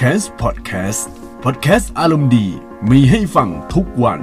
[0.00, 1.08] c a s พอดแคสต์
[1.44, 2.46] พอดแคสต์อารมณ์ดี
[2.90, 4.20] มีให้ฟังทุกวัน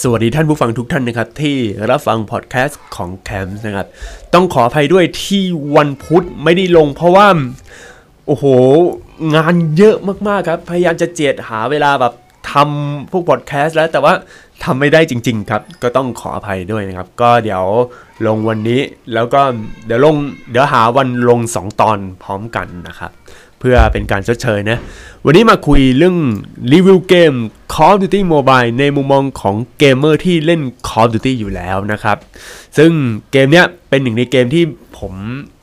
[0.00, 1.56] สวัสดีท่านผู้ฟังทุกท่านนะครับ ที่
[1.90, 3.86] รับฟังพอดแคสต์ของแคมป์นะครับ
[4.34, 5.42] ต้องขออภัยด้วยที่
[5.76, 7.26] วันพุธไม่ได้ลงเพราะว่า
[8.26, 8.44] โอ้โห
[9.34, 9.96] งานเยอะ
[10.28, 12.14] มากๆครับ พยายามจะเจียดหาเวลาแบบ
[12.52, 14.14] ทำพวกพอดแคสต์แล้วแต่ว่า
[14.62, 17.64] ทำไม่ได้จริง ๆ ครับ ก็ต้องขออภัยด้วยนะครับ ก็เดี๋ยว
[18.26, 18.80] ลงวันนี้
[19.14, 19.42] แล้วก็
[19.86, 20.16] เดี๋ยวลง
[20.50, 23.10] เดี๋ยวหาวันลง 2 ตอนพร้อมกันนะครับ
[23.64, 24.78] เพื่อเป็นการชดเชยนะ
[25.24, 26.16] วันนี้มาคุยเรื่อง
[26.72, 27.32] รีวิวเกม
[27.74, 32.16] Call of Duty Mobile ในมุมมองของเกมเมอร์ที่เล่น Call of Duty อยู่แล้วนะครับ
[32.78, 32.90] ซึ่ง
[33.32, 34.64] เกมเนี้ยเป็นหนึ่งในเกมที่
[34.98, 35.12] ผม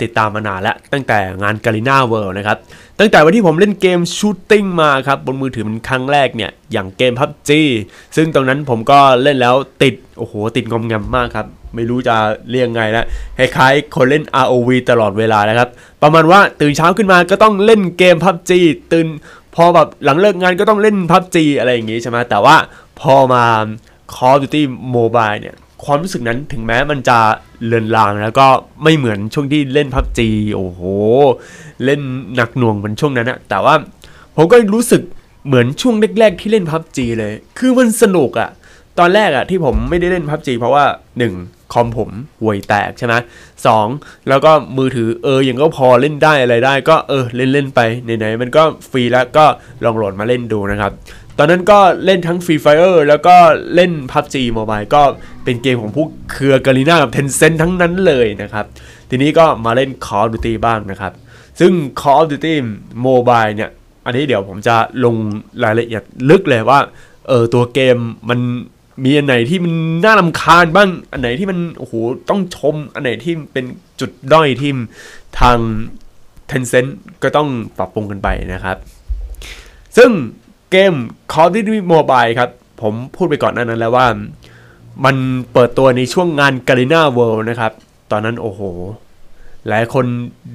[0.01, 2.57] ติดตามมานานแล้ว ตั้งแต่งาน Garena World นะครับ
[2.99, 7.51] ตั้งแต่วันที่ผมเล่นเกม shooting มาครับ บนมือถือเป็นครั้งแรกเนี่ย อย่างเกม PUBG
[8.15, 12.15] ซึ่งตรงนั้นผมก็เล่นแล้วติด โอ้โห ติดงอมแงมมากครับ ไม่รู้จะ
[12.51, 13.05] เรียกไงนะ
[13.37, 15.69] คล้ายๆคนเล่น ROV ตลอดเวลานะครับ
[16.03, 18.51] ประมาณว่าตื่นเช้าขึ้นมาก็ต้องเล่นเกม PUBG
[18.93, 19.07] ตื่น
[19.55, 22.55] พอแบบหลังเลิกงานก็ต้องเล่น PUBG อะไรอย่างงี้ใช่ไหมแต่ว่า
[22.99, 23.45] พอมา
[24.13, 24.61] Call of Duty
[24.95, 27.19] Mobile เนี่ยความรู้สึกนั้นถึงแม้มันจะ
[27.65, 28.47] เลือนลางแล้วก็
[28.83, 30.19] ไม่เหมือนช่วงที่เล่น PUBG
[30.55, 30.81] โอ้โห
[31.85, 32.01] เล่น
[32.35, 33.75] หนักหน่วงเหมือนช่วงนั้นนะแต่ว่า
[34.35, 35.01] ผมก็รู้สึก
[35.47, 38.49] เหมือนช่วงแรกๆที่เล่น PUBG เลย คือมันสนุกอะ
[38.99, 40.83] ตอนแรกอะที่ผมไม่ได้เล่น PUBG เพราะว่า
[41.27, 41.60] 1.
[41.73, 42.09] คอมผม
[42.41, 43.15] ห่วยแตกใช่ไหม
[43.65, 43.87] สอง
[44.29, 49.45] แล้วก็มือถือเออยังก็พอเล่นได้อะไรได้ก็เออเล่นเล่นไปไหนๆมันก็ฟรีแล้วก็
[49.83, 50.91] ลองโหลดมาเล่นดูนะครับ
[51.37, 53.35] ตอนนั้นก็เล่นทั้ง Free Fire แล้วก็
[53.75, 55.01] เล่น PUBG Mobile ก็
[55.43, 58.65] เป็นเกมของพวกเครือ g a r i n a กับ Tencent ทั้งนั้นเลยนะครับ
[59.09, 61.13] ทีนี้ก็มาเล่น Call of Duty บ้างนะครับ
[61.59, 62.53] ซึ่ง Call of Duty
[63.05, 63.69] Mobile เนี่ย
[64.05, 64.75] อันนี้เดี๋ยวผมจะ
[65.05, 65.15] ลง
[65.63, 66.79] รายละเอียดลึกเลยว่า
[67.27, 67.97] เออตัวเกม
[68.29, 68.39] มัน
[69.03, 69.73] มีอันไหนที่มัน
[70.05, 71.93] น่ารำคาญบ้าง อันไหนที่มันโอ้โห
[72.29, 73.65] ต้องชม อันไหนที่เป็น
[73.99, 74.71] จุดด้อยที่
[75.39, 75.57] ทาง
[76.49, 76.91] Tencent
[77.23, 78.77] ก็ต้องปรับปรุงกันไปนะครับ
[79.97, 80.09] ซึ่ง
[80.71, 80.93] เกม
[81.31, 82.49] Call of Duty Mobile ครับ
[82.81, 84.07] ผมพูดไปก่อนหน้านั้นแล้วว่า
[85.05, 85.15] มัน
[85.53, 87.71] เปิดตัวในช่วงงาน Garena World นะครับ
[88.11, 88.61] ตอนนั้นโอ้โห
[89.67, 90.05] หลายคน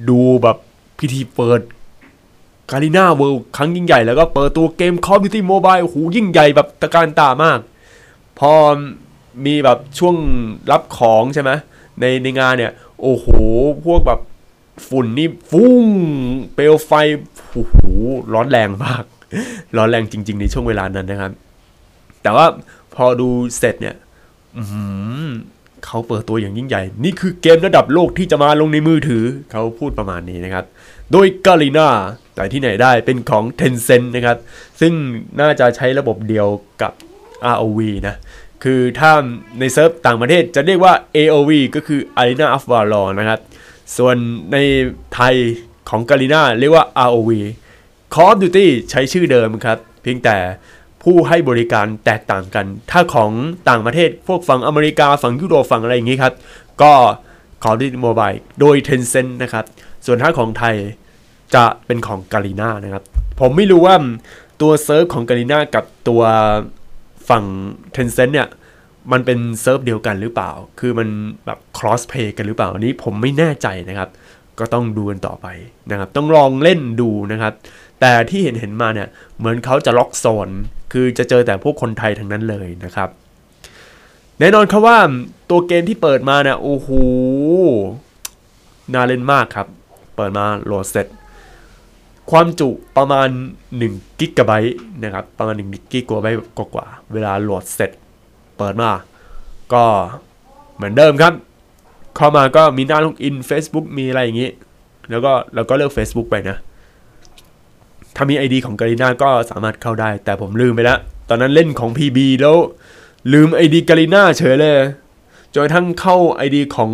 [0.09, 0.57] ดูแบบ
[0.99, 1.61] พิธีเปิด
[2.71, 7.59] Garena World ครั้งยิ่งใหญ่แล้วก็เปิดตัวเกม Call of Duty Mobile โอ้โหยิ่งใหญ่แบบตะการตามาก
[8.39, 8.53] พอ
[9.45, 10.15] มีแบบช่วง
[10.71, 11.51] รับของใช่ไหม
[11.99, 12.71] ในในงานเนี่ย
[13.01, 13.27] โอ้โห
[13.85, 14.19] พวกแบบ
[14.87, 15.85] ฝุ่นนี่ฟุ้ง
[16.53, 16.91] เปลวไฟ
[17.51, 17.75] โอ้โห
[18.33, 19.03] ร้อนแรงมาก
[19.77, 21.31] ร้อนแรงจริง ๆ ในช่วงเวลานั้นนะครับ
[22.21, 22.45] แต่ว่า
[22.95, 23.27] พอดู
[23.57, 23.95] เสร็จเนี่ย
[24.57, 24.83] อื้อหื
[25.21, 25.25] อ
[25.85, 30.65] เขาเปิดตัวอย่างยิ่งใหญ่ นี่คือเกมระดับโลกที่จะมาลงในมือถือ เขาพูดประมาณนี้นะครับ
[31.11, 31.89] โดย Garena
[32.35, 34.37] แต่ที่ไหนได้เป็นของ Tencent นะครับ
[34.79, 34.93] ซึ่ง
[35.39, 36.47] น่าจะใช้ระบบเดียว
[36.81, 36.91] กับ
[37.55, 38.15] ROV นะ
[38.63, 39.11] คือถ้า
[39.59, 43.39] ในเซิร์ฟต่างประเทศจะเรียกว่า AOV ก็คือ Arena of Valor นะครับ
[43.97, 44.15] ส่วน
[44.51, 44.57] ใน
[45.13, 45.35] ไทย
[45.89, 47.31] ของ Garena เรียกว่า ROV
[48.13, 50.37] Call of Duty ใช้ชื่อเดิมครับ เพียงแต่
[51.03, 53.31] ผู้ให้บริการแตกต่างกัน ถ้าของ
[53.69, 56.33] ต่างประเทศพวกฝั่งอเมริกาฝั่งยุโรปฝั่งอะไรอย่างนี้ครับ
[56.81, 56.93] ก็
[57.63, 59.65] Call of Duty Mobile โดย Tencent นะครับ
[60.05, 60.75] ส่วนถ้าของไทย
[61.55, 63.03] จะเป็นของ Garena นะครับ
[63.39, 63.95] ผมไม่รู้ว่า
[64.61, 66.21] ตัวเซิร์ฟของ Garena กับตัว
[67.29, 67.43] ฝั่ง
[67.95, 68.47] Tencent เนี่ย
[69.11, 71.07] มันเป็นเซิร์ฟเดียวกันหรือเปล่า คือมัน
[71.45, 74.09] แบบ cross play กันหรือเปล่า อันนี้ผมไม่แน่ใจนะครับ
[74.59, 75.47] ก็ต้องดูกันต่อไป
[75.91, 77.53] นะครับ ต้องลองเล่นดูนะครับ
[78.01, 80.49] แต่ที่เห็นเห็นมาเนี่ย เหมือนเขาจะล็อกโซน
[80.91, 83.09] คือจะเจอแต่พวกคนไทยทั้งนั้นเลยนะครับ
[84.39, 84.97] แน่นอนครับว่า
[85.49, 86.89] ตัวเกมที่เปิดมาเนี่ย โอ้โห
[88.93, 89.67] น่าเล่นมากครับ
[90.15, 91.07] เปิดมาโหลดเสร็จ
[92.31, 93.29] ความจุประมาณ
[93.73, 97.91] 1กิกะไบต์นะครับ ประมาณ1กิกะไบต์กว่า เวลาโหลดเสร็จ
[98.57, 98.91] เปิดมา
[99.73, 99.83] ก็
[100.75, 101.33] เหมือนเดิมครับ
[102.15, 104.51] เข้ามาก็มีหน้า login Facebook มีอะไรอย่างนี้
[105.09, 106.57] แล้วก็เราก็เลือก Facebook ไปนะ
[108.15, 110.99] ถ้ามี ID ของ Garena ก็สามารถเข้าได้ แต่ผมลืมไปแล้ว
[111.29, 112.57] ตอนนั้นเล่นของ PB แล้ว
[113.33, 114.77] ลืม ID Garena เฉยเลย
[115.53, 116.91] จนกระทั่งเข้า ID ของ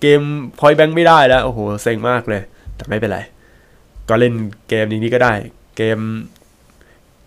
[0.00, 0.22] เกม
[0.58, 2.42] Point Blank ไม่ได้แล้ว โอ้โห เซ็งมากเลย
[2.76, 3.20] แต่ไม่เป็นไร
[4.08, 4.34] ก็เล่น
[4.68, 5.32] เกมนี้ก็ได้
[5.76, 5.98] เกม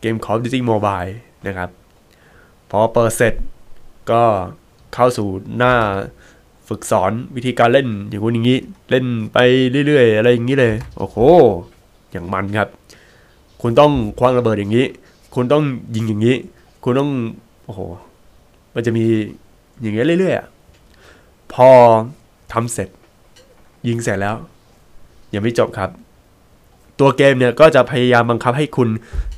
[0.01, 1.11] เกม Call of Duty Mobile
[1.47, 1.69] นะครับ
[2.69, 3.33] พอเปิดเสร็จ
[4.11, 4.23] ก็
[4.93, 5.27] เข้าสู่
[5.57, 5.73] หน้า
[6.67, 9.37] ฝึกสอนวิธีการเล่นอย่างนู้นอย่างนี้ เล่นไป
[9.87, 11.17] เรื่อยๆ อะไรอย่างนี้เลย โอ้โห
[12.11, 12.67] อย่างมันครับ
[13.61, 14.85] คุณต้องคว้างระเบิดอย่างนี้
[15.35, 15.63] คุณต้อง
[15.95, 16.37] ยิงอย่างนี้
[16.83, 17.09] คุณต้อง
[17.65, 17.81] โอ้โห
[18.73, 19.05] มันจะมี
[19.81, 21.69] อย่างเงี้ยเรื่อยๆ พอ
[22.53, 22.89] ทำเสร็จ
[23.87, 24.35] ยิงเสร็จแล้ว
[25.33, 25.89] ยังไม่จบครับ
[26.99, 28.89] ตัวเกมเนี่ยก็จะพยายามบังคับให้คุณ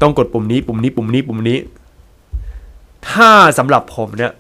[0.02, 1.58] ต้องกดปุ่มนี้ ปุ่มนี้ปุ่มนี้ปุ่มนี้
[3.10, 4.32] ถ้าสำหรับผมเนี่ย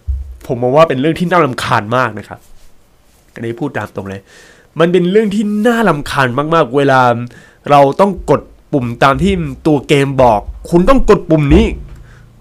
[0.46, 2.40] ผมมองว่าเป็นเรื่องที่น่ารำคาญมากนะครับ
[3.34, 4.22] อันนี้พูดตามตรงเลย
[4.80, 7.02] มันเป็นเรื่องที่น่าลำคาญมากๆ เวลา
[7.69, 8.42] เราต้องกด
[8.74, 9.34] ปุ่มตามที่
[9.68, 11.66] ตัวเกมบอก คุณต้องกดปุ่มนี้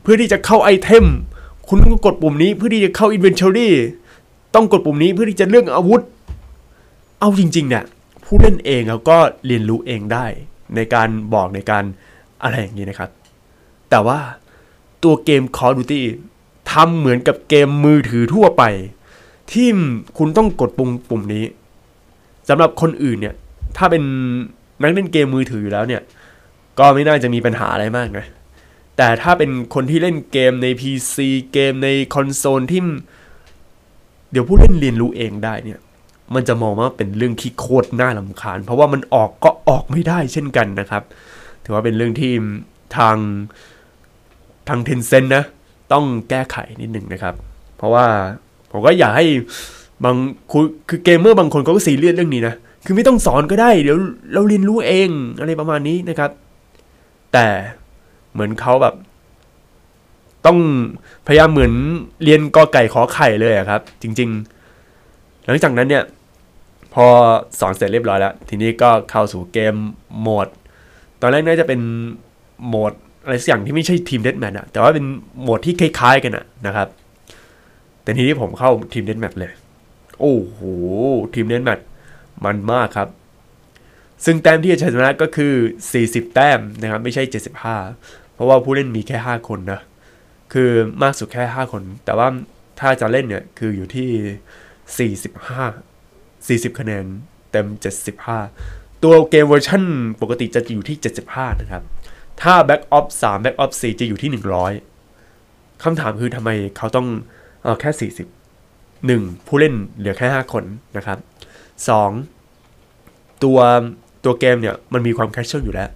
[0.02, 1.05] เพื่อที่จะเข้าไอเทม
[1.69, 3.70] คุณต้องกดปุ่มนี้เพื่อที่จะเข้า Inventory
[4.55, 6.02] ต้องกดปุ่มนี้เพื่อที่จะเลือกอาวุธ
[7.20, 7.84] เอาจริงๆเนี่ย
[8.25, 10.26] ผู้เล่นเองเขาก็เรียนรู้เองได้
[10.74, 11.84] ในการบอกในการ
[12.42, 13.10] อะไรอย่างนี้นะครับ
[13.90, 14.18] แต่ว่า
[15.02, 16.00] ตัวเกม Call of Duty
[16.72, 18.62] ทำเหมือนกับเกมมือถือทั่วไป
[19.52, 19.68] ที่
[20.18, 21.44] คุณต้องกดปุ่มปุ่มนี้
[22.48, 23.34] สำหรับคนอื่นเนี่ย
[23.76, 24.02] ถ้าเป็น
[24.82, 26.02] นักเล่นเกมมือถืออยู่แล้วเนี่ย
[26.78, 28.26] ก็ไม่น่าจะมีปัญหาอะไรมากนะ
[28.96, 31.16] แต่ถ้าเป็นคนที่เล่นเกมใน PC
[31.52, 32.82] เกมในคอนโซลที่
[34.30, 35.78] เดี๋ยวผู้เล่นเรียนรู้เองได้เนี่ย
[36.34, 41.02] มันจะมองว่าเป็นเรื่องที่โคตรน่ารำคาญ เพราะว่ามันออกก็ออกไม่ได้เช่นกันนะครับ
[41.64, 42.32] ถือว่าเป็นเรื่องที่
[42.96, 43.17] ทาง
[44.69, 45.44] ทาง Tencent นะ
[45.93, 47.34] ต้องแก้ไขนิดหนึ่งนะครับ
[47.76, 48.06] เพราะว่า
[48.70, 49.26] ผมก็อยากให้
[50.05, 50.17] บาง
[50.50, 53.99] คือคือเกมเมอร์บางคนเขาก็ซีเรียสเรื่องนี้นะ คือไม่ต้องสอนก็ได้ เดี๋ยว
[54.32, 56.31] เราเรียนรู้เองอะไรประมาณนี้นะครับ
[57.32, 57.46] แต่
[58.32, 58.94] เหมือนเขาแบบ
[60.46, 60.58] ต้อง
[61.26, 61.73] พยายามเหมือน
[62.25, 64.28] เรียนกอไก่ขอไข่เลยอะครับ จริง
[64.87, 66.05] ๆ หลังจากนั้นเนี่ย
[66.98, 67.08] พอ
[67.60, 69.75] สอนเสร็จเรียบร้อยแล้ว ทีนี้ก็เข้าสู่เกม
[70.20, 70.48] โหมด
[71.20, 71.81] ตอนแรกน่าจะเป็น
[72.66, 72.93] โหมด
[73.25, 75.06] อะไรสักอย่างที่ไม่ใช่ทีมเด a แมทอะแต่ว่าเป็น
[75.43, 76.88] โหมดที่คล้ายๆกันอะนะครับ
[78.02, 79.52] แต่ทีนี้ผมเข้าทีมเด a แมทเลย
[80.20, 80.58] โอ้โห
[81.34, 81.81] ทีมเด a แมท
[82.44, 83.08] มันมากครับ
[84.25, 85.52] ซึ่งแต้มที่จะชนะก็คือ
[85.94, 87.22] 40 แต้มนะครับ ไม่ใช่
[87.78, 89.81] 75 เพราะว่าผู้เล่นมีแค่ 5 คนนะ
[90.52, 90.70] คือ
[91.02, 92.28] มากสุดแค่ 5 คน แต่ว่า
[92.81, 95.95] ถ้าจะเล่นเนี่ย คืออยู่ที่ 45
[96.48, 97.04] 40 คะแนน
[97.50, 97.66] เต็ม
[98.37, 99.82] 75 ตัวเกมเวอร์ชัน
[100.22, 100.96] ปกติจะอยู่ที่
[101.28, 101.82] 75 นะครับ
[102.43, 104.31] ถ้า Back Ops 3 Back Ops 4จะอยู่ที่
[105.10, 107.06] 100 คำถามคือทำไมเขาต้อง
[107.64, 109.46] เอาแค่ 40 1.
[109.46, 110.64] ผู้เล่นเหลือแค่ 5 คน
[110.96, 111.19] นะครับ
[112.31, 113.42] 2.
[113.44, 113.58] ตัว
[114.25, 115.90] ตัวเกมเนี่ยมันมีความแคชชวลอยู่แล้ว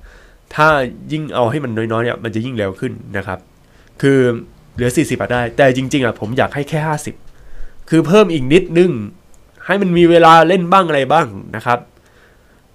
[0.55, 0.69] ถ้า
[1.13, 3.39] ยิ่งเอาให้มันน้อยๆเนี่ยมันจะยิ่งเร็วขึ้นนะครับ
[4.03, 4.19] คือ
[4.75, 6.81] เหลือ 40อะได้ แต่จริงๆอะผมอยากให้แค่
[7.37, 8.93] 50 คือเพิ่มอีกนิดนึง
[9.71, 11.27] ให้มันมีเวลาเล่นบ้างอะไรบ้าง
[11.57, 11.79] นะครับ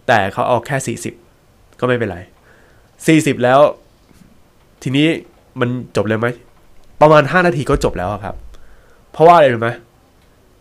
[0.08, 0.98] แต่เขาเอาแค่
[1.32, 2.20] 40 ก็ไม่เป็นไร
[2.82, 3.60] 40 แล้ว
[4.84, 5.08] ทีนี้
[5.60, 6.28] มันจบเลยไหม
[7.02, 8.36] ประมาณ 5 นาทีก็จบแล้วครับ
[9.12, 9.70] เพราะว่าอะไรรู้ไหม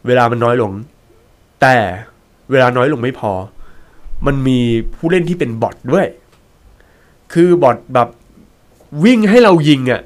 [0.07, 0.73] เวลามันน้อยลง
[1.61, 1.77] แต่
[2.51, 3.33] เวลาน้อยลงไม่พอ
[4.27, 4.59] มันมี
[4.97, 6.07] ผู้เล่นที่เป็นบอทด้วย
[7.33, 8.09] คือบอทแบบ
[9.05, 10.03] วิ่งให้เรายิงอะ่ะ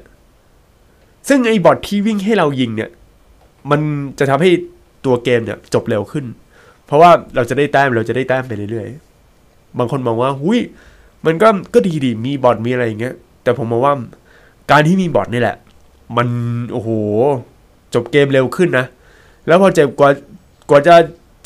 [1.27, 2.89] ซึ่งไอ้บอทที่วิ่งให้เรายิงเนี่ย
[3.71, 3.81] มัน
[4.19, 4.51] จะทำให้
[5.05, 6.25] ตัวเกมเนี่ยจบเร็วขึ้น
[6.85, 10.59] เพราะว่าเราจะได้แต้มเราจะได้แต้มไปเรื่อยๆ บางคนมองว่าหุย
[11.25, 13.93] มันก็ก็ดีดีมีบอทมีอะไรอย่างเงี้ย แต่ผมมองว่า
[14.71, 15.57] การที่มีบอทนี่แหละ
[16.17, 16.27] มัน
[16.71, 16.89] โอ้โห
[17.93, 18.85] จบเกมเร็วขึ้นนะ
[19.47, 20.09] แล้วพอเจ็บกว่า
[20.69, 20.95] กว่าจะ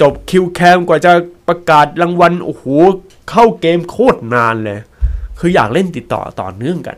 [0.02, 1.12] จบคิวแคมกว่าจะ
[1.48, 2.64] ประกาศรางวัลโอ้โห
[3.30, 4.80] เข้าเกมโคตรนานเลย
[5.40, 6.98] คืออยากเล่นติดต่อต่อเนื่องกัน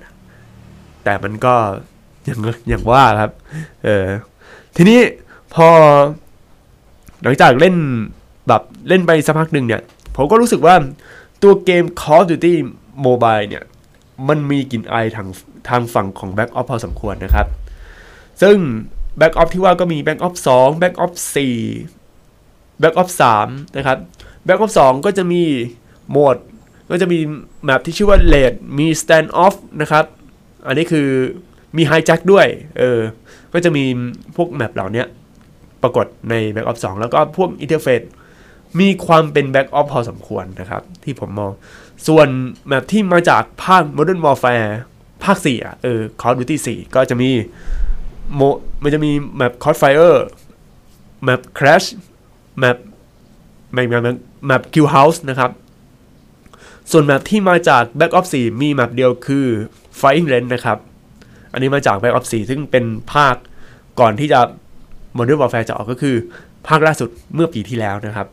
[1.03, 1.53] แต่มันก็
[2.25, 3.31] อย่างอย่างว่าครับ
[3.83, 4.05] เออ
[4.75, 4.99] ทีนี้
[5.53, 5.67] พอ
[7.23, 7.75] หลังจากเล่น
[8.47, 9.81] แบบเล่นไปสักพักหนึ่งเนี่ย
[10.15, 10.75] ผมก็รู้สึกว่า
[11.41, 12.53] ตัวเกม Call of Duty
[13.05, 13.63] Mobile เนี่ย
[14.27, 15.27] มันมีกลิ่นอายทาง
[15.69, 17.47] ทางฝั่งของ Back Off พอสมควรนะครับ
[18.41, 18.57] ซึ่ง
[19.19, 21.13] Back Off ที่ว่าก็มี Back Off 2 Back Off
[21.93, 23.09] 4 Back Off
[23.43, 23.97] 3นะครับ
[24.47, 25.43] Back Off 2 ก็จะมี
[26.09, 26.37] โหมด
[26.89, 27.19] ก็จะมี
[27.63, 30.05] แมปที่ชื่อว่า l a d มี Stand Off นะครับ
[30.67, 31.07] อันนี้คือ
[31.77, 32.47] มี Hijack ด้วย
[32.77, 32.99] เออ
[33.53, 33.83] ก็จะมี
[34.35, 35.03] พวก map เหล่านี้
[35.85, 38.01] ปรากฏใน Black Ops 2 แล้วก็พวก interface
[38.79, 41.51] มีความเป็น Back of พอสมควรนะครับ ที่ผมมอง
[42.07, 42.27] ส่วน
[42.67, 44.69] map ที่มาจากภาค Modern Warfare
[45.23, 47.29] ภาค 4 อะ เออ Call of Duty 4 ก็จะมี
[48.35, 48.41] โม
[48.83, 50.17] มันจะมีแมป Crossfire
[51.23, 51.87] แมป Crash
[52.59, 52.77] แมป
[53.73, 55.51] แมปแมปแมป Kill House นะครับ
[56.91, 59.45] ส่วน map ที่มาจาก Back of 4 มีแมปเดียวคือ
[59.99, 60.77] Fighting Range นะครับ
[61.53, 63.35] อันนี้มาจาก Back of 4 ซึ่งเป็นภาค
[63.99, 64.39] ก่อนที่จะ
[65.17, 66.15] Modern Warfare จะออกก็คือ
[66.67, 68.27] ภาคล่าสุดเมื่อปีที่แล้วนะครับ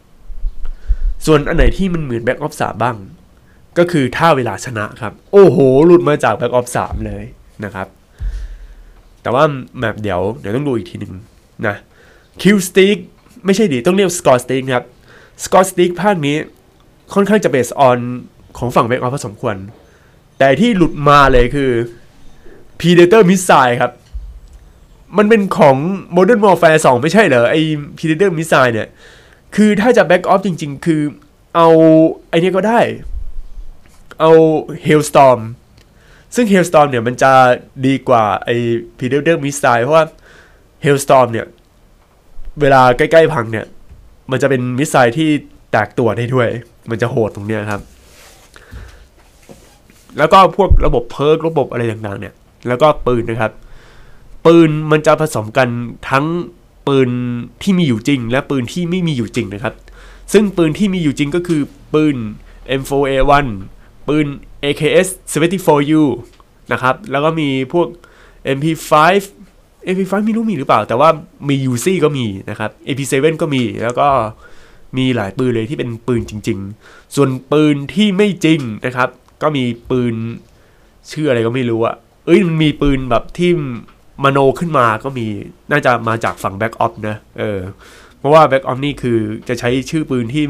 [1.26, 2.96] ส่วนอันไหนที่มันเหมือน Back of 3 บ้าง
[3.78, 7.24] ก็คือถ้าเวลาชนะครับ โอ้โห หลุดมาจาก Back of 3 เลย
[7.64, 7.88] นะครับ
[9.22, 9.44] แต่ว่า
[9.78, 11.12] แมปเดี๋ยวเดี๋ยวต้องดูอีกทีหนึ่ง
[11.66, 11.76] นะ
[12.40, 12.98] Kill Stick
[13.44, 14.86] ไม่ใช่ดิต้องเรียก Score Stick ครับ
[15.44, 16.36] Score Stick ภาคนี้
[17.14, 17.98] ค่อนข้างจะ based on
[18.58, 19.56] ของฝั่ง Back of พอสมควร
[20.38, 21.70] แต่ที่หลุดมาเลยคือ
[22.78, 23.92] Predator Missile ครับ
[25.18, 25.76] มันเป็นของ
[26.16, 27.60] Modern Warfare 2 ไม่ใช่เหรอ ไอ้
[27.96, 28.88] Predator Missile เนี่ย
[29.56, 31.02] คือถ้าจะ Back Off จริง ๆ คือ
[31.56, 31.68] เอา
[32.30, 32.80] ไอ้นี่ก็ได้
[34.20, 34.30] เอา
[34.86, 35.40] Hailstorm
[36.34, 37.32] ซึ่ง Hailstorm เนี่ยมันจะ
[37.86, 38.56] ดีกว่าไอ้
[38.98, 40.06] Predator Missile เพราะว่า
[40.84, 41.46] Hailstorm เนี่ย
[42.60, 43.66] เวลาใกล้ ๆ พังเนี่ย
[44.30, 45.30] มันจะเป็นมิสไซล์ที่
[45.72, 46.48] แตกตัวได้ด้วย
[46.90, 47.80] มันจะโหดตรงเนี้ยครับ
[50.18, 52.34] แล้วก็พวกระบบเพิร์กระบบอะไรต่างๆเนี่ย
[52.68, 53.52] แล้วก็ปืนนะครับ
[54.46, 55.68] ปืนมันจะผสมกัน
[56.10, 56.26] ทั้ง
[56.86, 57.10] ปืน
[57.62, 59.74] ที่มีอยู่จริง และปืนที่ไม่มีอยู่จริงนะครับ
[60.32, 61.60] ซึ่งปืนที่มีอยู่จริงก็คือ
[61.94, 62.16] ปืน
[62.80, 63.46] M4A1
[64.08, 64.26] ปืน
[64.64, 66.02] AKS 74U
[66.72, 67.88] นะครับ แล้วก็มีพวก
[68.56, 68.92] MP5
[69.94, 71.08] MP5 ไม่รู้มีหรือเปล่า แต่ว่า
[71.48, 74.08] มี Uzi ก็มีนะครับ AP7 ก็มี แล้วก็
[74.96, 79.08] มีหลายปืนเลยที่เป็นปืนจริง ๆ ส่วนปืนที่ไม่จริงนะครับ
[79.42, 80.14] ก็มีปืน
[81.10, 81.94] ชื่ออะไรก็ไม่รู้อะ
[82.26, 83.50] เอ้ยมันมีปืนแบบที่
[84.24, 85.26] มโนขึ้นมาก็มี
[85.70, 87.60] น่าจะมาจากฝั่ง Black Ops นะเออ
[88.18, 90.44] เพราะว่า Black Ops นี่คือจะใช้ชื่อปืนที่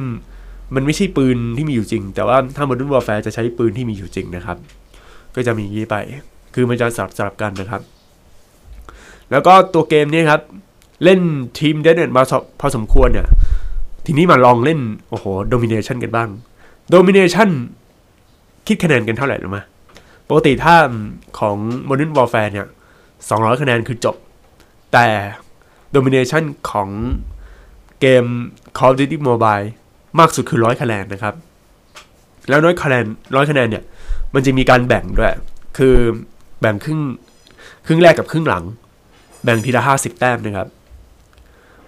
[0.74, 4.56] มันไม่ใช่ปืนที่มีอยู่จริง แต่ว่าถ้า Modern Warfare จะใช้ปืนที่มีอยู่จริงนะครับ
[5.34, 5.96] ก็จะมีอย่างนี้ไป
[6.54, 7.82] คือมันจะสลับสลับกันนะครับ
[9.30, 10.42] แล้วก็ตัวเกมนี้ครับ
[11.04, 11.20] เล่น
[11.58, 12.22] ทีมเดนเนตมา
[12.60, 13.26] พอสมควรเนี่ย
[14.06, 16.28] ทีนี้มาลองเล่น โอ้โหโดมิเนชันกันบ้าง
[16.90, 17.48] โดมิเนชัน
[18.66, 19.62] คิดคะแนนกันเท่าไหร่หรือมา
[20.28, 20.76] ปกติถ้า
[21.38, 21.56] ของ
[21.88, 22.66] Modern Warfare เนี่ย
[23.28, 24.16] 200 คะแนนคือจบ
[24.92, 25.06] แต่
[25.94, 26.88] Domination ของ
[28.00, 28.24] เกม
[28.78, 29.66] Call of Duty Mobile
[30.18, 31.34] มากสุดคือ 100 คะแนนนะครับ
[32.48, 33.04] แล้วน้อยคะแนน
[33.36, 33.84] ร้อยคะแนนเนี่ย
[34.34, 35.34] มันจะมีการแบ่งด้วย
[35.78, 35.96] คือ
[36.60, 37.00] แบ่งครึ่ง
[37.86, 38.64] ครึ่งแรกกับครึ่งหลัง
[39.44, 40.68] แบ่งทีละห้าสิบแต้มนะครับ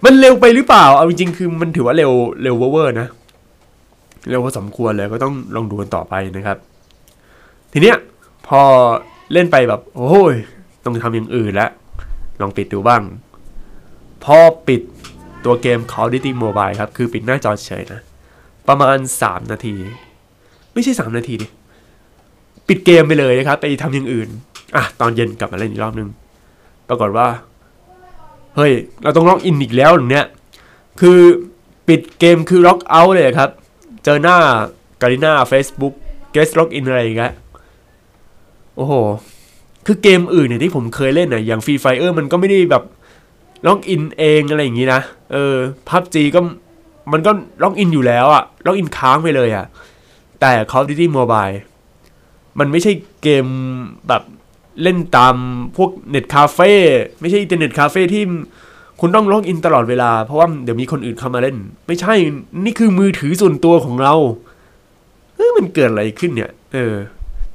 [0.03, 2.11] มันเร็วไปหรือเปล่า เอาจริงๆ คือมันถือว่าเร็ว
[2.43, 3.07] เร็วเวอร์นะ
[4.29, 6.57] เร็วพอสมควรเลยก็ต้องลองดูกันต่อไปนะครับ
[7.71, 7.97] ทีเนี้ย
[8.47, 8.61] พอ
[9.33, 10.35] เล่นไปแบบ โอ้ย
[10.85, 11.71] ต้องทำอย่างอื่นแล้ว
[12.41, 13.01] ลองปิดดูบ้าง
[14.23, 14.37] พอ
[14.67, 14.81] ปิด
[15.45, 18.01] ตัวเกม Call of Duty Mobile ครับ คือปิดหน้าจอเฉยนะ
[18.67, 19.75] ประมาณ 3 นาที
[20.73, 21.47] ไม่ใช่ 3 นาทีดิ
[22.67, 24.29] ปิดเกมไปเลยนะครับ ไปทำอย่างอื่น
[24.75, 26.09] อะ ตอนเย็นกลับมาเล่นอีกรอบนึง
[26.87, 27.27] ปรากฏว่า
[28.55, 28.71] เฮ้ย
[29.03, 30.25] เราต้อง login อีกแล้วอย่างเนี้ย
[31.01, 31.19] คือ
[31.87, 33.49] ปิดเกมคือ logout เลยครับ
[34.03, 34.37] เจอหน้า
[35.01, 35.93] Garena Facebook
[36.33, 37.33] guest login อะไรอย่างเงี้ย
[38.75, 38.93] โอ้โห
[39.85, 42.83] คือเกมอื่นเนี่ยที่ผมเคยเล่นน่ะอย่าง Free Fire มันก็ไม่ได้แบบ
[43.67, 45.01] login เองอะไรอย่างงี้นะ
[45.31, 45.55] เออ
[45.87, 46.39] PUBG ก็
[47.11, 47.31] มันก็
[47.63, 49.65] ล็อกอินอยู่แล้วอะล็อกอินค้างไปเลยอะ
[50.41, 51.57] แต่ Call of Duty Mobile
[52.59, 52.91] มันไม่ใช่
[53.23, 53.45] เกม
[54.07, 54.23] แบบ
[54.83, 55.35] เล่นตาม
[55.77, 56.71] พวกเน็ตคาเฟ่
[57.21, 58.23] ไม่ใช่อินเทอร์เน็ตคาเฟ่ที่
[58.99, 62.13] คุณต้องล็อกอินตลอดเวลา เพราะว่าเดี๋ยวมีคนอื่นเข้ามาเล่น ไม่ใช่
[62.65, 64.13] นี่คือมือถือส่วนตัวของเรา
[65.35, 66.93] เฮ้ยมันเกิดอะไรขึ้นเนี่ย เออ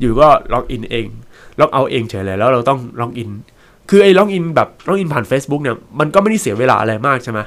[0.00, 1.06] อยู่ก็ล็อกอินเอง
[1.60, 3.30] log out เองเฉยเลยแล้วเราต้องล็อกอิน
[3.90, 7.40] คือไอ้ล็อกอินแบบล็อกอินผ่าน Facebook เนี่ยมันก็ไม่ได้เสียเวลาอะไรมากใช่ไหม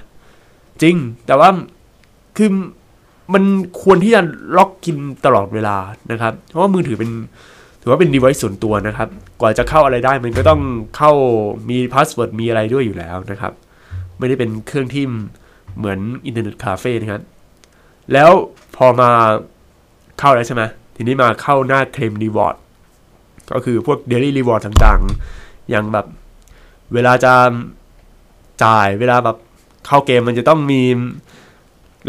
[0.82, 1.50] จริง แต่ว่า
[2.38, 2.50] คือ
[3.34, 3.44] มัน
[3.82, 4.22] ควรที่จะ
[4.58, 5.78] ล็อกอินตลอดเวลา
[6.12, 7.12] นะครับ เพราะว่ามือถือเป็น
[7.82, 9.10] ถือว่าเป็น device ส่วนตัวนะครับ
[9.42, 10.62] กว่าจะเข้าอะไรได้มันก็ต้อง
[10.98, 11.12] เข้า
[11.70, 13.54] มีพาสเวิร์ดมีอะไรด้วยอยู่แล้วนะครับ
[14.20, 15.04] ไม่ได้เป็นเครื่องที่
[15.78, 17.22] เหมือนอินเทอร์เน็ตคาเฟ่นะครับ
[18.14, 18.32] แล้ว
[18.76, 19.10] พอมา
[20.20, 20.64] เข้าแล้วใช่ไหม
[20.96, 22.56] ทีนี้มาเข้าหน้า claim reward
[23.52, 26.06] ก็คือพวก Daily Reward ต่างๆ อย่างแบบ
[26.94, 27.34] เวลาจะ
[28.64, 29.38] จ่ายเวลาแบบ
[29.86, 30.82] เข้าเกมมันจะต้องมี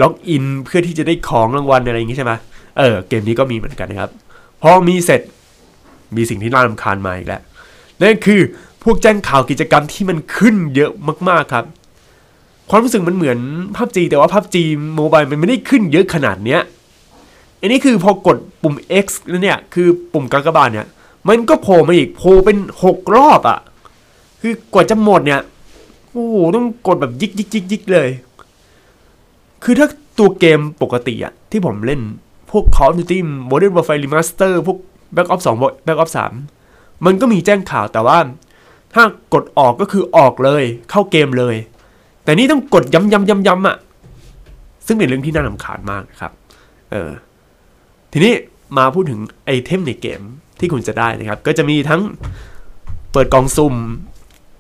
[0.01, 2.33] ล็อกอินเพื่อที่จะได้ของรางวัลอะไรอย่างงี้ใช่ไหม
[2.79, 4.11] เออเกมนี้ก็มีเหมือนกันนะครับ
[4.63, 5.21] พอมีเสร็จ
[6.17, 7.43] มีสิ่งที่น่ารำคาญมาอีกแล้ว
[8.01, 8.41] นั่นคือ
[8.83, 10.93] พวกแจ้งข่าวกิจกรรมที่มันขึ้นเยอะ
[11.29, 11.65] มากๆครับ
[12.71, 13.39] ความรู้สึกมันเหมือน
[13.77, 14.63] ภาพจีแต่ว่าภาพจี
[14.97, 16.61] โมบายมันไม่ได้ขึ้นเยอะขนาดเนี้ย
[17.61, 18.75] อันนี้คือพอกดปุ่ม
[19.05, 20.87] X แล้วเนี่ยคือปุ่มกากบาทเนี่ย
[21.29, 23.59] มันก็โผล่มาอีกโผล่เป็นหกรอบอะ่ะ
[24.41, 25.43] คือกว่าจะหมดเนี่ย
[26.11, 28.09] โอ้โหต้องกดแบบยิกยิกยิกยิกเลย
[29.65, 29.87] คือถ้า
[30.19, 32.01] ตัวเกมปกติอะที่ผมเล่น
[32.51, 33.19] พวก Call of Duty
[33.51, 34.79] Modern Warfare Remaster พวก
[35.15, 36.15] back Ops 2 back Ops
[36.59, 38.19] 3 มันก็มีแจ้งข่าวแต่ว่า
[38.95, 39.03] ถ้า
[39.35, 41.57] กดออกก็คือออกเลย เข้าเกมเลย
[42.25, 43.77] แต่นี่ต้องกดย้ำย้ำย้ำย้ำอะ
[44.87, 46.33] ซึ่งเป็นเรื่องที่น่าลำคาญมากนะครับ
[46.91, 47.11] เออ
[48.13, 48.35] ทีนี้
[48.79, 50.21] มาพูดถึงไอเทมในเกม
[50.61, 52.01] ที่คุณจะได้นะครับ ก็จะมีทั้ง
[53.13, 53.75] เปิดกล่องซุ่ม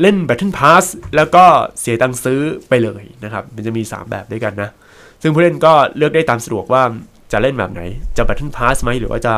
[0.00, 0.84] เล่น Battle Pass
[1.16, 1.44] แล้วก็
[1.80, 4.70] เสียตังค์ซื้อไปเลยนะครับ มันจะมี 3 แบบด้วยกันนะ
[5.22, 6.82] ซึ่งผู้เล่นก็เลือกได้ตามสะดวกว่า
[7.32, 7.80] จะเล่นแบบไหน
[8.16, 9.34] จะ Battle Pass ไหมหรือว่าจะ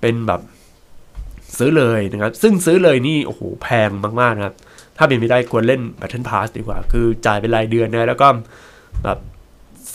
[0.00, 0.40] เป็นแบบ
[1.58, 4.54] ซื้อเลยนะครับ ซึ่งซื้อเลยนี่ โอ้โห แพงมากๆนะครับ
[4.96, 8.28] ถ้าเป็นไม่ได้ควรเล่น Battle Pass ดีกว่า คือจ่ายเป็นรายเดือนนะ แล้วก็
[9.04, 9.18] แบบ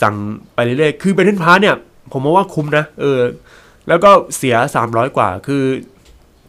[0.02, 0.14] สั่ง
[0.54, 1.76] ไปเรื่อยๆ คือ Battle Pass เนี่ย
[2.12, 3.18] ผมมองว่าคุ้มนะ เออ
[3.88, 5.62] แล้วก็เสีย 300 กว่า คือ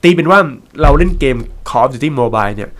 [0.03, 0.39] ตีเป็นว่า
[0.81, 1.37] เราเล่นเกม
[1.69, 2.71] Call of Duty Mobile เนี่ย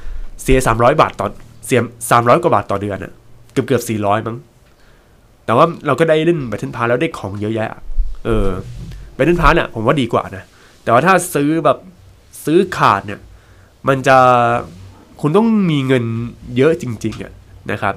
[0.44, 1.28] เสีย 300 บาทต่อ
[1.66, 1.80] เสีย
[2.12, 3.14] 300 กว่าบาทต่อเดือนอะ
[3.52, 4.38] เกือบเกือบ400 มั้ง
[5.46, 7.70] แต่ว่าเราก็ได้เล่น Battle Pass แล้วได้ของเยอะแยะ
[8.26, 8.48] เออ
[9.18, 10.44] Battle Pass เนี่ยผมว่าดีกว่านะ
[10.84, 11.78] แต่ว่าถ้าซื้อแบบ
[12.46, 13.20] ซื้อขาดเนี่ย
[13.88, 14.18] มันจะ
[15.22, 16.04] คุณต้องมีเงิน
[16.58, 17.34] เยอะจริงๆอะ
[17.72, 17.96] นะครับ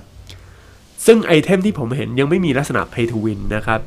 [1.06, 3.80] ซึ่งไอเทมที่ผมเห็นยังไม่มีลักษณะ pay to win นะครับ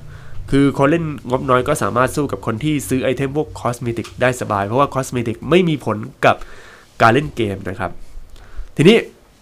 [0.56, 6.36] คือคนเล่นงบน้อยก็สามารถสู้กับคนที่ซื้อไอเทมพวก cosmetic ได้สบาย เพราะว่า cosmetic ไม่มีผลกับ
[7.02, 7.92] การเล่นเกมนะครับ
[8.76, 8.98] ทีนี้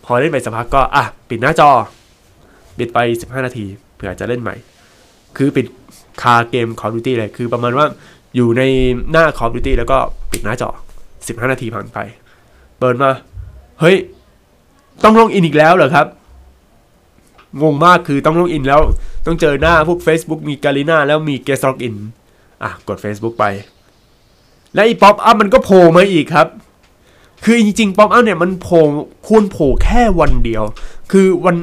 [0.06, 1.70] พอเล่นไปสักพักก็อะปิดหน้าจอ
[2.78, 3.66] ปิดไป 15 นาที
[3.96, 4.56] เผื่อจะเล่นใหม่
[5.38, 5.66] คือปิด
[6.22, 7.86] คาเกม Call of Duty เลย คือประมาณว่า
[8.36, 8.62] อยู่ใน
[9.12, 9.98] หน้า Call of Duty แล้วก็
[10.32, 10.70] ปิดหน้าจอ
[11.10, 11.98] 15 นาทีผ่านไป
[12.80, 13.10] เปิดมา
[13.80, 13.96] เฮ้ย
[15.04, 16.08] ต้องล็อกอินอีกแล้วเหรอครับ
[17.62, 18.82] งงมากคือต้องล็อกอินแล้ว
[19.26, 21.96] ต้องเจอหน้าพวก Facebook มี Garena แล้วมี guest login
[22.64, 23.46] อะกด Facebook ไป
[24.74, 26.48] และอีป๊อปอัพมันก็โผล่มาอีกครับ
[27.44, 28.82] คือจริงๆป๊อปอัพเนี่ยมันโผล่
[29.28, 30.64] ควรโผล่แค่วันเดียว
[31.12, 31.56] คือวัน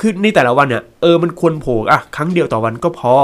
[0.00, 3.14] คือในแต่ละวันเนี่ยเออมันควรโผล่อะครั้งเดียวต่อวันก็พอ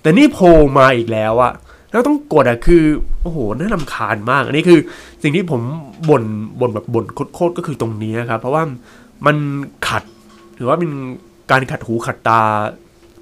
[0.00, 1.52] แต่นี่โผล่มาอีกแล้วอะ
[1.90, 2.82] แล้วต้องกดอะคือ
[3.22, 4.80] โอ้โหน่าลำคาญมาก อันนี้คือ
[5.22, 5.60] สิ่งที่ผม
[6.08, 6.22] บ่น
[6.60, 7.04] บ่นแบบบ่น
[7.34, 8.62] โคตรก็คือตรงนี้ครับ เพราะว่า
[9.26, 9.36] มัน
[9.88, 10.02] ขัด
[10.56, 10.90] หรือว่าเป็น
[11.50, 12.40] การขัดหูขัดตา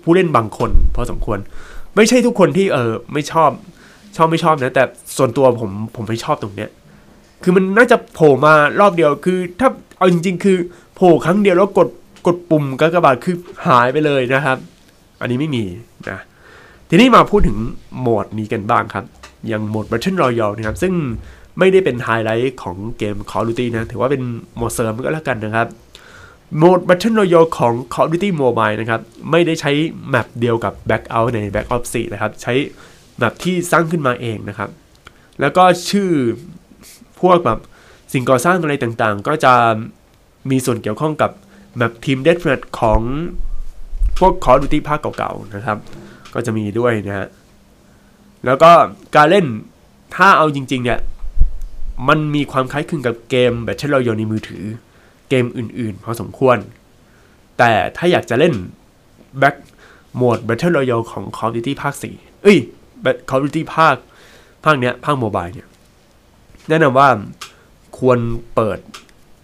[0.03, 1.39] ผู้เล่นบางคน พอสมควร
[1.97, 3.51] ไม่ใช่ทุกคนที่เออไม่ชอบ
[4.17, 4.85] ชอบไม่ชอบนะ แต่
[5.17, 6.71] ส่วนตัวผมผมไม่ชอบตรงเนี้ย
[7.43, 10.59] คือมันน่าจะโผล่มารอบเดียวคือ ถ้าเอาจริง ๆ คือ
[10.95, 11.89] โผล่ครั้งเดียวแล้วกด
[12.27, 13.37] กดปุ่มกากบาทคือ
[13.67, 14.59] หายไปเลยนะครับ
[15.21, 15.65] อันนี้ไม่มี
[16.11, 16.19] นะ
[16.89, 17.59] ทีนี้มาพูดถึง
[18.01, 19.05] โหมดนี้กันบ้างครับ
[19.49, 20.93] อย่างโหมด Battle Royale นะครับ ซึ่ง
[21.59, 24.23] ไม่ได้เป็นไฮไลท์ของเกม Call of Duty นะ ถือว่าเป็น
[24.55, 25.69] โหมดเสริมก็แล้วกันนะครับ
[26.59, 29.73] โหมด Battle Royale ของ Call of Duty Mobile นะครับ ไม่ได้ใช้
[30.09, 32.55] แมปเดียวกับ Blackout ใน Black Ops 4นะครับ ใช้
[33.19, 34.71] แมปที่สร้างขึ้นมาเองนะครับ
[35.41, 36.11] แล้วก็ชื่อ
[37.21, 37.59] พวกแบบ
[38.13, 39.55] สิ่งก่อสร้างอะไรต่างๆ ก็จะ
[40.51, 41.31] มีส่วนเกี่ยวข้องกับ
[41.77, 43.01] แมปทีมเด t แม t ของ
[44.19, 45.79] พวก Call of Duty ภาคเก่าๆนะครับ
[46.35, 47.29] ก็จะมีด้วยนะฮะ
[48.45, 48.71] แล้วก็
[49.17, 49.47] การเล่น
[50.15, 51.01] ถ้าเอาจริงๆเนี่ย
[52.09, 54.65] มันมีความคล้ายคลึงกับเกม Battle Royale ในมือถือ
[55.43, 56.59] มอื่นๆ พอสมควร
[57.59, 58.55] แต่ถ้าอยากจะเล่น
[59.43, 59.57] Back
[60.15, 62.59] โหมด Battle Royale ของ Call of Duty ภาค 4 เอ้ย
[63.29, 63.97] Call of Duty ภาค
[64.65, 65.69] ภาคเนี้ย ภาคโมบายเนี่ย
[66.69, 67.09] แนะนำว่า
[67.99, 68.19] ควร
[68.55, 68.79] เปิด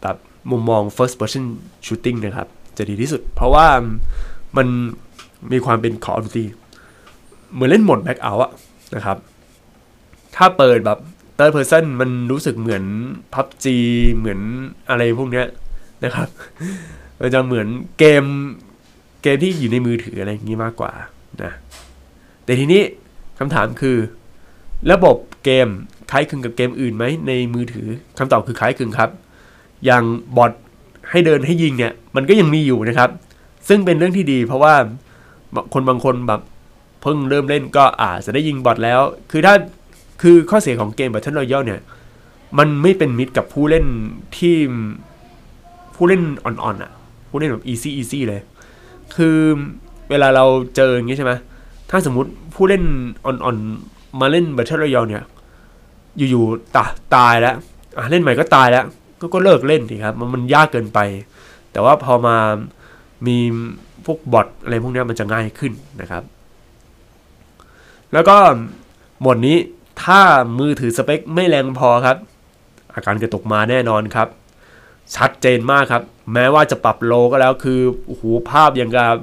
[0.02, 0.16] แบบ
[0.50, 1.44] มุมมอง first person
[1.86, 3.66] shooting นะครับ จะดีที่สุด เพราะว่า
[4.56, 4.66] มัน
[5.52, 6.44] มีความเป็น Call of Duty
[7.52, 8.52] เหมือนเล่นโหมด back out อะ
[8.94, 9.18] นะครับ
[10.36, 10.98] ถ้าเปิดแบบ
[11.38, 12.84] third person มันรู้สึกเหมือน
[13.34, 13.64] PUBG
[14.16, 14.40] เหมือน
[14.88, 15.46] อะไรพวกเนี้ย
[16.04, 16.28] นะครับ
[17.20, 17.66] มันจะเหมือน
[17.98, 18.24] เกม
[19.22, 20.92] เกมที่อยู่ในมือถืออะไรอย่างนี้มากกว่า
[21.42, 21.52] นะ
[22.44, 22.82] แต่ทีนี้
[23.38, 23.96] คำถามคือ
[24.92, 25.68] ระบบเกม
[26.10, 29.10] คล้ายคลึงกับเกมอื่นไหมในมือถือคำตอบคือคล้ายคลึงครับ
[29.84, 30.04] อย่าง
[30.36, 30.52] บอท
[31.10, 33.10] ให้เดินให้ยิงเนี่ย มันก็ยังมีอยู่นะครับ
[33.68, 34.74] ซึ่งเป็นเรื่องที่ดี เพราะว่า
[35.74, 36.40] คนบางคนแบบ
[37.02, 39.54] เพิ่งเริ่มเล่นก็อาจจะได้ยิงบอทแล้ว คือถ้า
[40.22, 41.80] คือข้อเสียของเกม Battle Royale เนี่ย
[42.58, 43.86] มันไม่เป็นมิตรกับผู้เล่น
[44.38, 44.56] ที่
[46.02, 46.92] ผู้เล่นอ่อนๆอะ
[47.30, 48.40] ผู้เล่นแบบ easy easy เลย
[49.16, 49.38] คือ
[50.10, 50.44] เวลาเรา
[50.76, 51.32] เจออย่างงี้ใช่ไหม
[51.90, 52.84] ถ้าสมมุติผู้เล่น
[53.24, 55.24] อ่อนๆมาเล่น Battle Royale เนี่ย
[56.30, 56.84] อยู่ๆตา
[57.14, 57.54] ตายแล้ว
[57.96, 58.84] อะเล่นใหม่ก็ตายแล้ว
[59.20, 60.98] ก็ก็เลิกเล่นดีครับ มันมันยากเกินไป
[61.72, 62.36] แต่ว่าพอมา
[63.26, 63.36] มี
[64.04, 66.22] พวกบอทอะไรพวกนี้มันจะง่ายขึ้นนะครับ
[68.12, 68.36] แล้วก็
[69.22, 69.56] หมดนี้
[70.04, 70.20] ถ้า
[70.58, 72.16] มือถือสเปคไม่แรงพอครับ
[72.94, 74.28] อาการกระตุกมาแน่นอนครับ
[75.16, 79.14] ชัดเจนมากครับ แม้ว่าจะปรับโลก็แล้วคือโอ้โหภาพอย่างกับ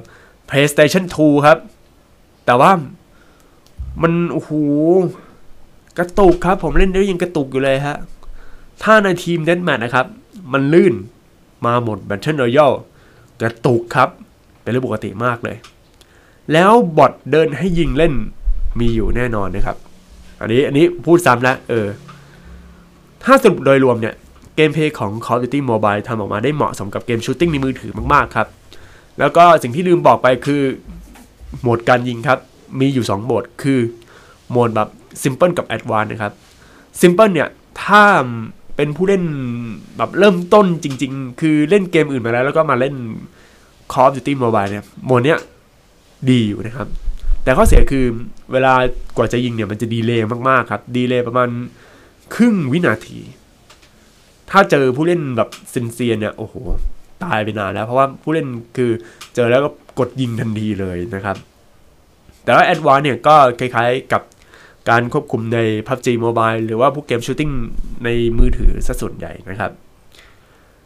[0.48, 1.58] PlayStation 2 ครับ
[2.46, 2.70] แต่ว่า
[4.02, 4.52] มันโอ้โห
[5.98, 7.96] กระตุกครับ ผมเล่นได้ยังกระตุกอยู่เลยฮะ
[8.82, 10.06] ถ้าในทีมเดนแมทนะครับ
[10.52, 10.94] มันลื่น
[11.66, 12.76] มาหมด Battle Royale
[13.40, 14.08] กระตุกครับ
[14.62, 15.56] เป็นเรื่องปกติมากเลย
[16.52, 18.12] แล้วบอทเดินให้ยิงเล่น
[18.80, 19.76] มีอยู่แน่นอนนะครับ
[20.40, 21.86] อันนี้อันนี้พูดซ้ำแล้วเออ
[23.24, 24.14] ถ้าสรุปโดยรวมเนี่ย
[24.60, 28.48] gameplay ของ Call of Duty Mobile ทำออกมาได้เหมาะสมกับเกม shooting ในมือถือมากๆครับ
[29.18, 30.62] แล้วก็สิ่งที่ลืมบอกไปคือ
[31.60, 32.38] โหมดการยิงครับ
[32.80, 33.78] มีอยู่ 2 โหมดคือ
[34.50, 34.88] โหมดแบบ
[35.22, 36.32] Simple กับ Advanced นะครับ
[37.00, 37.48] Simple เนี่ย
[37.84, 38.04] ถ้า
[38.76, 39.22] เป็นผู้เล่น
[39.96, 42.94] แบบเริ่มต้นจริง ๆ คือเล่นเกมอื่นมาแล้ว แล้วก็มาเล่น
[43.92, 45.38] Call of Duty Mobile เนี่ยโหมดเนี้ย
[46.30, 46.88] ดีอยู่นะครับ
[47.42, 48.04] แต่ข้อเสียคือ
[48.52, 48.74] เวลา
[49.16, 51.48] กว่าจะยิงเนี่ยมันจะ delay มากๆครับ delay ประมาณ
[52.34, 53.20] ครึ่งวินาที
[54.50, 56.54] ถ้าเจอผู้เล่นแบบเซียนเซียนเนี่ยโอ้โห
[57.24, 58.90] ตายไปนานแล้ว เพราะว่าผู้เล่นคือ
[59.34, 61.36] เจอแล้วก็กดยิงทันทีเลยนะครับ
[62.44, 64.22] แต่ว่า Advanced เนี่ยก็คล้ายๆกับ
[64.90, 67.50] การควบคุมใน PUBG Mobile หรือว่าพวกเกม shooting
[68.04, 68.08] ใน
[68.38, 69.72] มือถือซะส่วนใหญ่นะครับ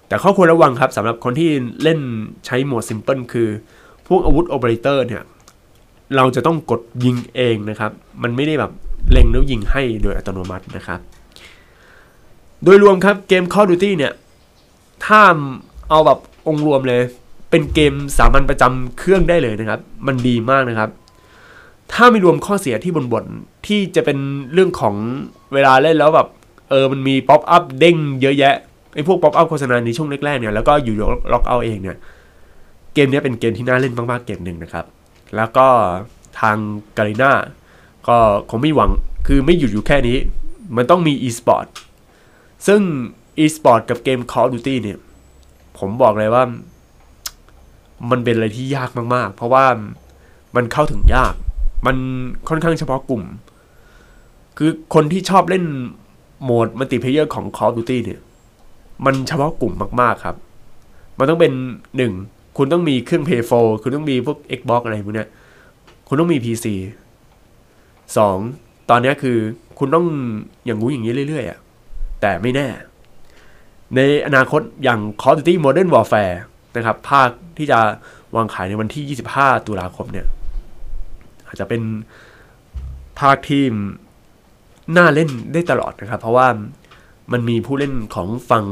[0.08, 1.50] แต่ข้อควรระวังครับสำหรับคนที่
[1.82, 2.00] เล่น
[2.46, 3.48] ใช้โหมด Simple คือ
[4.08, 5.22] พวกอาวุธโอเปอเรเตอร์เนี่ย
[6.16, 7.90] เราจะต้องกดยิงเองนะครับ
[8.22, 8.72] มันไม่ได้แบบ
[9.10, 11.00] เล็งแล้วยิงให้โดยอัตโนมัตินะครับ
[12.64, 14.12] โดยรวมครับเกม Call of Duty เนี่ย
[15.04, 15.22] ถ้า
[15.90, 17.02] เอาแบบองค์รวมเลย
[17.50, 20.90] เป็นเกมสามัญประจำเครื่องได้เลยนะครับ มันดีมากนะครับ
[21.92, 23.26] ถ้าไม่รวมข้อเสียที่บ่น
[23.66, 24.18] ที่จะเป็น
[24.52, 24.94] เรื่องของ
[25.52, 26.28] เวลาเล่นแล้วแบบ
[26.70, 28.54] เออมันมีป๊อปอัพเด้งเยอะแยะ
[28.94, 30.94] ไอ้พวกป๊อปอัพโฆษณาในช่วงแรกๆเนี่ยแล้วก็อยู่
[31.32, 31.96] log out เองเนี่ย
[32.94, 34.84] เกมนี้เป็นเกมที่น่าเล่นมากๆเกมหนึ่งนะครับ
[35.36, 35.66] แล้วก็
[36.40, 36.56] ทาง
[36.96, 37.32] Garena
[38.08, 38.16] ก็
[38.50, 38.90] คงไม่หวัง
[39.26, 40.16] คือไม่หยุดอยู่แค่นี้
[40.76, 41.66] มันต้องมี e-sport
[42.66, 42.80] ซึ่ง
[43.44, 44.98] e-sport กับเกม Call of Duty เนี่ย
[45.78, 46.44] ผมบอกเลยว่า
[48.10, 49.64] มันเป็นอะไรที่ยากมาก ๆ เพราะว่า
[50.56, 51.34] มันเข้าถึงยาก
[51.86, 51.96] มัน
[52.48, 53.22] ค่อนข้างเฉพาะกลุ่ม
[54.56, 55.64] คือคนที่ชอบเล่น
[56.42, 58.20] โหมด multiplayer ของ Call of Duty เนี่ย
[59.04, 60.36] มันเฉพาะกลุ่มมากๆครับ
[61.18, 61.52] มันต้องเป็น
[61.96, 62.12] หนึ่ง
[62.56, 65.28] คุณต้องมีเครื่อง Play 4คุณต้องมีพวก Xbox อะไรพวกเนี้ย
[66.08, 66.66] คุณต้องมี PC
[68.16, 68.36] สอง
[68.90, 69.36] ตอนนี้คือ
[69.78, 70.06] คุณต้อง
[70.64, 71.58] อย่างงู้นอย่างงี้เรื่อยๆอะ
[72.22, 72.68] แต่ไม่แน่
[73.94, 76.36] ในอนาคตอย่าง Call of Duty Modern Warfare
[76.76, 77.78] นะครับ ภาคที่จะ
[78.36, 80.26] วางขายในวันที่ 25 ตุลาคมเนี่ย
[81.46, 81.82] อาจจะเป็น
[83.20, 83.64] ภาคที่
[84.96, 86.48] น่าเล่นได้ตลอดนะครับ เพราะว่า
[87.32, 88.66] มันมีผู้เล่นของฝั่ง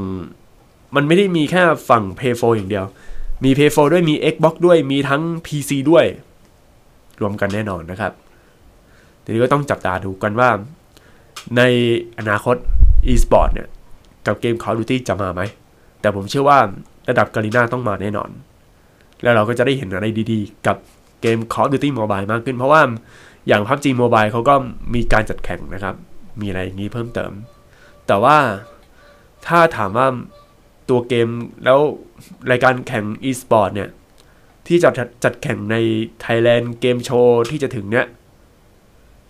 [0.96, 2.84] มันไม่ได้มีแค่ฝั่ง p a y 4อย่างเดียว
[3.44, 6.04] มี p a y 4ด้วยมี Xbox ด้วยมีทั้ง PC ด้วย
[7.20, 8.12] รวมกันแน่นอนนะครับ
[9.22, 10.50] ทีนี้ก็ต้องจับตาดูกันว่า
[11.56, 11.62] ใน
[12.18, 12.56] อนาคต
[13.08, 13.68] e-sport เนี่ย
[14.26, 15.42] กับเกม Call of Duty จะมาไหม
[16.00, 16.58] แต่ผมเชื่อว่า
[17.08, 18.30] ระดับกาลิน่าต้องมาแน่นอน
[19.22, 20.76] แล้วเราก็จะได้เห็นอะไรดีๆ กับ
[21.20, 22.82] เกม Call of Duty Mobile มากขึ้น เพราะว่า
[23.48, 24.54] อย่าง PUBG Mobile เขาก็
[24.94, 25.94] มีการจัดแข่งนะครับ
[26.40, 27.32] มีอะไรอย่างนี้เพิ่มเติม
[28.06, 28.36] แต่ว่า
[29.46, 30.06] ถ้าถามว่า
[30.88, 31.28] ตัวเกม
[31.64, 31.78] แล้ว
[32.50, 33.88] รายการแข่ง e-sport เนี่ย
[34.66, 34.88] ที่จะ
[35.24, 35.76] จัดแข่งใน
[36.24, 38.06] Thailand Game Show ที่จะถึงเนี้ย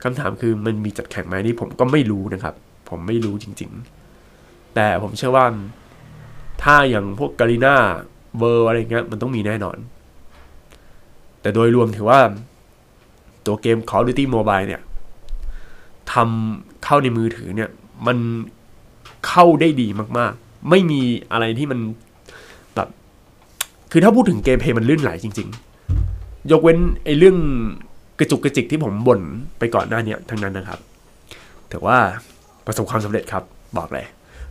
[0.03, 2.55] คำถามคือมันมีจัดแข่งไหมนี่ผมก็ไม่รู้นะครับ
[2.91, 3.71] ผมไม่รู้จริง
[4.23, 5.47] ๆ แต่ผมเชื่อว่า
[6.63, 9.77] ถ้าอย่างพวก Garena World อะไรเงี้ยมันต้องมีแน่นอน
[11.41, 12.21] แต่โดยรวมถือว่า
[13.47, 14.83] ตัวเกม Call of Duty Mobile เนี่ย
[16.13, 17.71] ทำเข้าในมือถือเนี่ย
[18.07, 18.19] มัน
[19.27, 21.01] เข้าได้ดีมากๆ ไม่มี
[21.33, 21.81] อะไรที่มัน
[22.75, 22.89] แบบ
[23.91, 25.49] คือถ้าพูดถึง gameplay มันลื่นไหลจริง
[25.97, 27.37] ๆ ยกเว้นไอ้เรื่อง
[28.19, 29.21] กระจุกกระจิกที่ผมบ่น
[29.59, 30.79] ไปก่อนหน้านี้ทั้งนั้นนะครับ
[31.73, 31.99] ถือว่า
[32.67, 33.43] ประสบความสำเร็จครับ
[33.77, 34.07] บอกเลย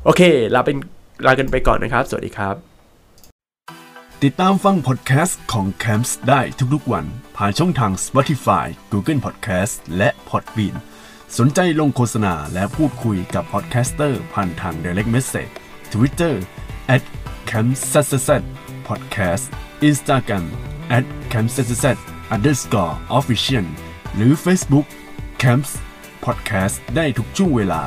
[0.06, 0.22] โอเค
[0.56, 0.78] ลาเป็น
[1.26, 2.56] ลากันไปก่อนนะครับ สวัสดีครับ
[4.24, 6.42] ติดตามฟังพอดแคสต์ของ Camps ได้
[6.74, 7.06] ทุกๆวัน
[7.38, 10.76] ผ่านช่องทาง Spotify Google Podcast และ Podbean
[11.38, 15.54] สนใจลงโฆษณาและพูดคุยกับ podcaster ผ่านทาง Direct Message
[15.94, 16.34] Twitter
[16.96, 17.04] at
[17.50, 17.96] c a m p s
[18.28, 18.30] s
[18.88, 19.46] podcast
[19.90, 20.46] Instagram
[20.98, 21.50] at c a m p
[21.84, 21.86] s
[22.34, 23.66] underscore official
[24.16, 24.88] หรือ Facebook
[25.42, 25.72] Camps
[26.26, 27.82] Podcast ได้ทุกช่วงเวลา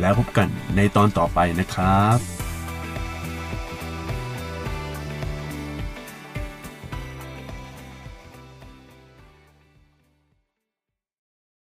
[0.00, 2.33] แล้วพบกันในตอนต่อไปนะครับ